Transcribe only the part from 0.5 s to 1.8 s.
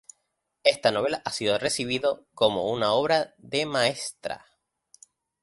Este novela ha sido